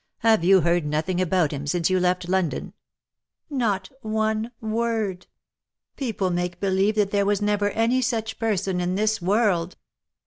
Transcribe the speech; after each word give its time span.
"Have 0.31 0.43
you 0.43 0.61
heard 0.61 0.83
nothing 0.83 1.21
about 1.21 1.51
him 1.51 1.67
since 1.67 1.87
you 1.91 1.99
left 1.99 2.27
London 2.27 2.73
?""Not 3.51 3.91
one 4.01 4.49
word. 4.59 5.27
People 5.95 6.31
make 6.31 6.59
believe 6.59 6.95
that 6.95 7.11
there 7.11 7.23
was 7.23 7.39
never 7.39 7.69
any 7.69 8.01
such 8.01 8.39
person 8.39 8.81
in 8.81 8.95
this 8.95 9.21
world. 9.21 9.77